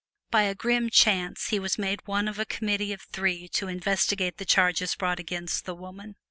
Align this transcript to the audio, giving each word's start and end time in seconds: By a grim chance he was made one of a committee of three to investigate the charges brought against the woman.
By 0.31 0.41
a 0.41 0.55
grim 0.55 0.89
chance 0.89 1.49
he 1.49 1.59
was 1.59 1.77
made 1.77 2.07
one 2.07 2.27
of 2.27 2.39
a 2.39 2.45
committee 2.45 2.91
of 2.91 3.01
three 3.03 3.47
to 3.49 3.67
investigate 3.67 4.37
the 4.37 4.45
charges 4.45 4.95
brought 4.95 5.19
against 5.19 5.65
the 5.65 5.75
woman. 5.75 6.15